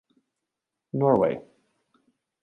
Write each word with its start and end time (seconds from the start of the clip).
Norway. 0.93 1.37